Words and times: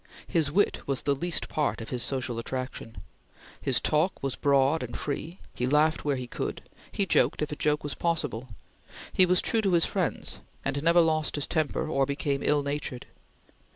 His 0.27 0.49
wit 0.51 0.81
was 0.87 1.03
the 1.03 1.13
least 1.13 1.47
part 1.47 1.79
of 1.79 1.89
his 1.91 2.01
social 2.01 2.39
attraction. 2.39 3.01
His 3.61 3.79
talk 3.79 4.23
was 4.23 4.35
broad 4.35 4.81
and 4.81 4.97
free. 4.97 5.37
He 5.53 5.67
laughed 5.67 6.03
where 6.03 6.15
he 6.15 6.25
could; 6.25 6.67
he 6.91 7.05
joked 7.05 7.43
if 7.43 7.51
a 7.51 7.55
joke 7.55 7.83
was 7.83 7.93
possible; 7.93 8.49
he 9.13 9.27
was 9.27 9.43
true 9.43 9.61
to 9.61 9.73
his 9.73 9.85
friends, 9.85 10.39
and 10.65 10.81
never 10.81 11.01
lost 11.01 11.35
his 11.35 11.45
temper 11.45 11.87
or 11.87 12.07
became 12.07 12.41
ill 12.43 12.63
natured. 12.63 13.05